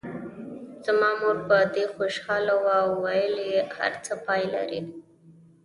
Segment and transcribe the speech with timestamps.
[0.85, 4.81] زما مور په دې خوشاله وه او ویل یې هر څه پای لري.